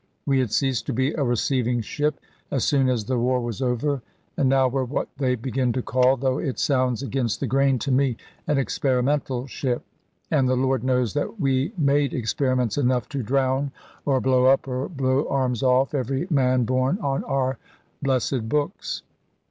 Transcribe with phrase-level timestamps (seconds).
[0.25, 2.19] We had ceased to be a receiving ship,
[2.49, 4.01] as soon as the war was over,
[4.35, 7.91] and now were what they begin to call though it sounds against the grain to
[7.91, 8.17] me
[8.47, 9.83] an "Experimental Ship."
[10.31, 13.71] And the Lord knows that we made experiments enough to drown,
[14.03, 17.59] or blow up, or blow arms off, every man borne on our
[18.01, 19.03] blessed books.